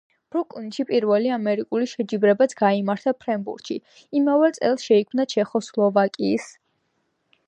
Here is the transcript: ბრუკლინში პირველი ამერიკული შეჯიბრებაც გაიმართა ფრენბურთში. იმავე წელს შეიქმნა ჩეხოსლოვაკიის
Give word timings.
ბრუკლინში 0.35 0.83
პირველი 0.91 1.33
ამერიკული 1.35 1.89
შეჯიბრებაც 1.91 2.55
გაიმართა 2.61 3.13
ფრენბურთში. 3.25 3.77
იმავე 4.21 4.51
წელს 4.59 4.87
შეიქმნა 4.89 5.27
ჩეხოსლოვაკიის 5.37 6.49